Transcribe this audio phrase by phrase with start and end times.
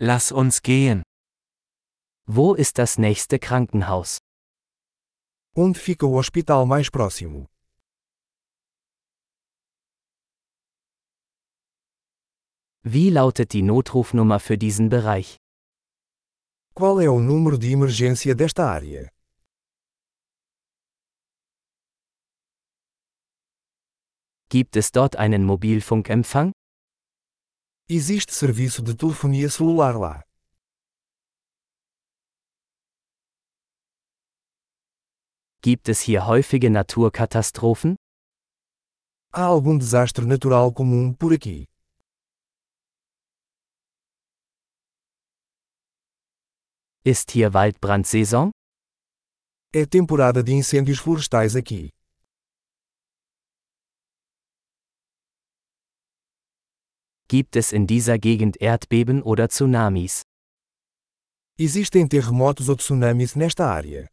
[0.00, 1.02] Lass uns gehen.
[2.24, 4.18] Wo ist das nächste Krankenhaus?
[5.56, 7.48] Onde fica o hospital mais próximo?
[12.84, 15.36] Wie lautet die Notrufnummer für diesen Bereich?
[16.76, 19.10] Qual é o número de emergência desta área?
[24.48, 26.52] Gibt es dort einen Mobilfunkempfang?
[27.90, 30.22] Existe serviço de telefonia celular lá.
[35.62, 37.94] Gibt es hier häufige Naturkatastrophen?
[39.32, 41.66] Há algum desastre natural comum por aqui?
[47.06, 48.50] Ist hier Waldbrandsaison?
[49.72, 51.88] É temporada de incêndios florestais aqui.
[57.30, 60.22] Gibt es in dieser Gegend Erdbeben oder Tsunamis?
[61.58, 64.08] Existem terremotos ou tsunamis nesta área.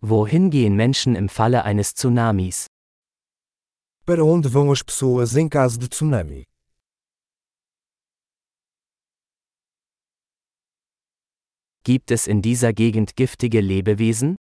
[0.00, 2.66] Wohin gehen Menschen im Falle eines Tsunamis?
[4.06, 6.44] Para onde vão as pessoas em caso de tsunami?
[11.82, 14.36] Gibt es in dieser Gegend giftige Lebewesen?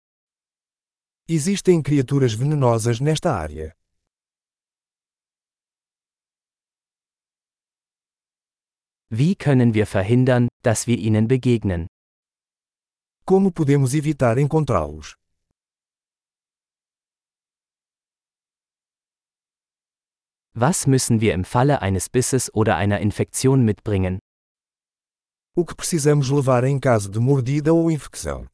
[1.30, 3.74] Existem criaturas venenosas nesta área.
[9.10, 11.86] Wie können wir verhindern, dass wir ihnen begegnen?
[13.26, 15.16] Como podemos evitar encontrá-los?
[20.54, 24.18] Was müssen wir im Falle eines Bisses oder einer Infektion mitbringen?
[25.54, 28.48] O que precisamos levar em caso de mordida ou infecção?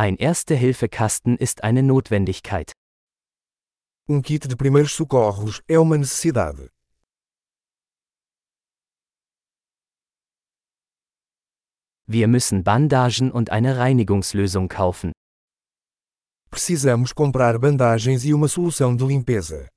[0.00, 2.70] Ein Erste-Hilfe-Kasten ist eine Notwendigkeit.
[4.08, 6.70] Um kit de primeiros socorros é uma necessidade.
[12.06, 15.10] Wir müssen Bandagen und eine Reinigungslösung kaufen.
[16.48, 19.68] Precisamos comprar bandagens e uma solução de limpeza.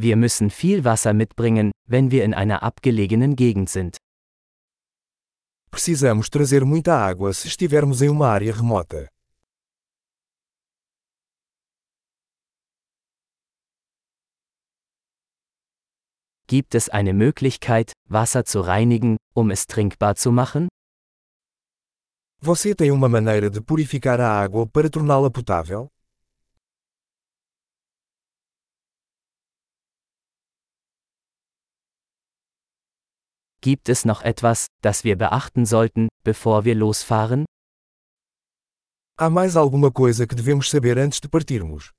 [0.00, 3.96] Wir müssen viel Wasser mitbringen, wenn wir in einer abgelegenen Gegend sind.
[5.72, 9.08] Precisamos trazer muita água se estivermos em uma área remota.
[16.46, 20.68] Gibt es eine Möglichkeit, Wasser zu reinigen, um es trinkbar zu machen?
[22.40, 25.88] Você tem uma maneira de purificar a água para torná-la potável?
[33.68, 37.44] Gibt es noch etwas, das wir beachten sollten, bevor wir losfahren?
[39.18, 41.92] Há mais alguma coisa que devemos saber antes de partirmos?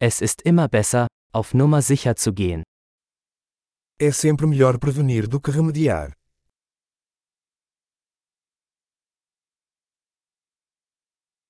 [0.00, 2.62] Es ist immer besser, auf Nummer sicher zu gehen.
[4.00, 6.14] É sempre melhor prevenir do que remediar.